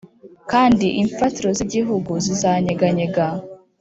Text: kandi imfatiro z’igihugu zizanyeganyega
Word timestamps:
kandi 0.51 0.87
imfatiro 1.01 1.49
z’igihugu 1.57 2.11
zizanyeganyega 2.25 3.25